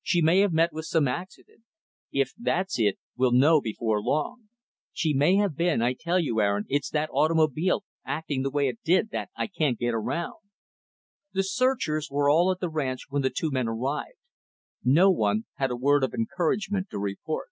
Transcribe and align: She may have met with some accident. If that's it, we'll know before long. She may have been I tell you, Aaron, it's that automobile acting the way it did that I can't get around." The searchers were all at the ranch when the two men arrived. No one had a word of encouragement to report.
She 0.00 0.22
may 0.22 0.38
have 0.42 0.52
met 0.52 0.72
with 0.72 0.84
some 0.84 1.08
accident. 1.08 1.62
If 2.12 2.32
that's 2.38 2.78
it, 2.78 3.00
we'll 3.16 3.32
know 3.32 3.60
before 3.60 4.00
long. 4.00 4.48
She 4.92 5.12
may 5.12 5.34
have 5.38 5.56
been 5.56 5.82
I 5.82 5.94
tell 5.98 6.20
you, 6.20 6.40
Aaron, 6.40 6.66
it's 6.68 6.88
that 6.90 7.10
automobile 7.12 7.82
acting 8.06 8.42
the 8.44 8.50
way 8.52 8.68
it 8.68 8.78
did 8.84 9.10
that 9.10 9.30
I 9.36 9.48
can't 9.48 9.80
get 9.80 9.92
around." 9.92 10.36
The 11.32 11.42
searchers 11.42 12.10
were 12.12 12.30
all 12.30 12.52
at 12.52 12.60
the 12.60 12.70
ranch 12.70 13.06
when 13.08 13.22
the 13.22 13.30
two 13.36 13.50
men 13.50 13.66
arrived. 13.66 14.18
No 14.84 15.10
one 15.10 15.46
had 15.56 15.72
a 15.72 15.76
word 15.76 16.04
of 16.04 16.14
encouragement 16.14 16.88
to 16.90 16.98
report. 17.00 17.48